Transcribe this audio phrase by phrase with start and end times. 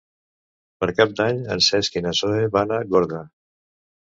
[0.83, 3.23] Per Cap d'Any en Cesc i na Zoè van a Gorga.